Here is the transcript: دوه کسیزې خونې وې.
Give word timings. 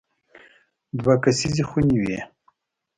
دوه 0.99 1.13
کسیزې 1.23 1.63
خونې 1.69 1.97
وې. 2.01 2.19